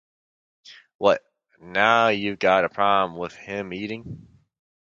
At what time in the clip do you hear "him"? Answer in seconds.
3.35-3.71